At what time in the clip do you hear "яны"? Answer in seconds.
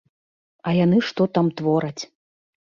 0.77-0.97